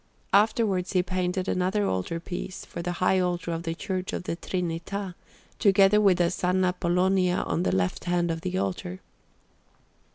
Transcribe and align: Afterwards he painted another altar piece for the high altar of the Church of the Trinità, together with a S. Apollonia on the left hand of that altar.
Afterwards 0.33 0.93
he 0.93 1.03
painted 1.03 1.47
another 1.47 1.85
altar 1.87 2.19
piece 2.19 2.65
for 2.65 2.81
the 2.81 2.93
high 2.93 3.19
altar 3.19 3.51
of 3.51 3.61
the 3.61 3.75
Church 3.75 4.13
of 4.13 4.23
the 4.23 4.35
Trinità, 4.35 5.13
together 5.59 6.01
with 6.01 6.19
a 6.19 6.23
S. 6.23 6.43
Apollonia 6.43 7.43
on 7.45 7.61
the 7.61 7.71
left 7.75 8.05
hand 8.05 8.31
of 8.31 8.41
that 8.41 8.55
altar. 8.55 8.99